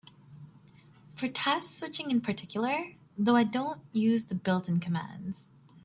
[1.13, 5.45] For task switching in particular, though, I don't use the built-in commands.